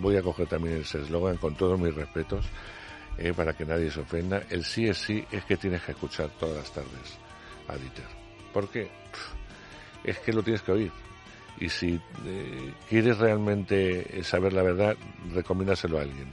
voy 0.00 0.16
a 0.16 0.22
coger 0.22 0.48
también 0.48 0.78
ese 0.78 1.00
eslogan 1.02 1.36
con 1.36 1.54
todos 1.54 1.78
mis 1.78 1.94
respetos 1.94 2.46
eh, 3.18 3.32
para 3.34 3.52
que 3.54 3.64
nadie 3.64 3.90
se 3.90 4.00
ofenda. 4.00 4.42
El 4.50 4.62
CSC 4.62 5.26
es 5.30 5.44
que 5.44 5.56
tienes 5.56 5.82
que 5.82 5.92
escuchar 5.92 6.30
todas 6.38 6.56
las 6.56 6.72
tardes 6.72 7.18
a 7.68 7.76
Dieter. 7.76 8.06
¿Por 8.52 8.68
qué? 8.68 8.84
Pff, 8.84 10.04
Es 10.04 10.18
que 10.18 10.32
lo 10.32 10.42
tienes 10.42 10.62
que 10.62 10.72
oír. 10.72 10.92
Y 11.58 11.68
si 11.68 12.00
eh, 12.26 12.74
quieres 12.88 13.18
realmente 13.18 14.18
eh, 14.18 14.24
saber 14.24 14.52
la 14.52 14.62
verdad, 14.62 14.96
recomiéndaselo 15.32 15.98
a 15.98 16.02
alguien, 16.02 16.28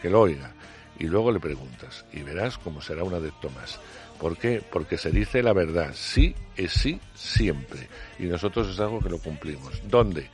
que 0.00 0.08
lo 0.08 0.22
oiga. 0.22 0.54
Y 0.98 1.06
luego 1.06 1.32
le 1.32 1.40
preguntas 1.40 2.04
y 2.12 2.22
verás 2.22 2.58
cómo 2.58 2.80
será 2.80 3.04
un 3.04 3.14
adepto 3.14 3.48
más. 3.50 3.80
¿Por 4.18 4.36
qué? 4.36 4.62
Porque 4.70 4.98
se 4.98 5.10
dice 5.10 5.42
la 5.42 5.54
verdad. 5.54 5.92
Sí 5.94 6.34
es 6.56 6.72
sí 6.72 7.00
siempre. 7.14 7.88
Y 8.18 8.24
nosotros 8.24 8.68
es 8.68 8.78
algo 8.78 9.00
que 9.00 9.08
lo 9.08 9.18
cumplimos. 9.18 9.80
¿Dónde? 9.88 10.28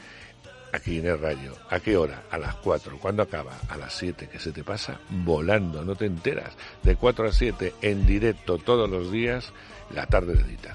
Aquí 0.73 0.99
en 0.99 1.07
el 1.07 1.19
rayo. 1.19 1.55
¿A 1.71 1.81
qué 1.81 1.97
hora? 1.97 2.25
A 2.31 2.39
las 2.39 2.55
4. 2.57 2.99
¿Cuándo 2.99 3.23
acaba? 3.23 3.53
A 3.69 3.77
las 3.77 3.95
7, 3.95 4.29
que 4.29 4.39
se 4.39 4.53
te 4.53 4.65
pasa 4.65 5.01
volando, 5.11 5.85
no 5.85 5.95
te 5.95 6.07
enteras. 6.07 6.55
De 6.83 6.97
4 6.97 7.29
a 7.29 7.33
7, 7.33 7.75
en 7.83 8.07
directo 8.07 8.59
todos 8.59 8.89
los 8.89 9.11
días, 9.11 9.53
la 9.95 10.07
tarde 10.07 10.35
de 10.35 10.43
editar. 10.43 10.75